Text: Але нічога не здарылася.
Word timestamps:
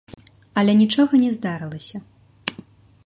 Але 0.61 0.71
нічога 0.79 1.13
не 1.25 1.29
здарылася. 1.37 1.97